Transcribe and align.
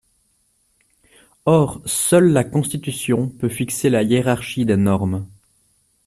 Or, 1.45 1.79
seule 1.85 2.29
la 2.31 2.43
Constitution 2.43 3.29
peut 3.29 3.49
fixer 3.49 3.91
la 3.91 4.01
hiérarchie 4.01 4.65
des 4.65 4.75
normes. 4.75 5.27